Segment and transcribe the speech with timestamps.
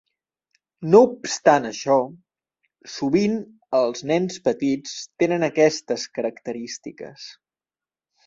[0.93, 1.97] No obstant això,
[2.93, 3.35] sovint
[3.79, 7.29] els nens petits tenen aquestes característiques.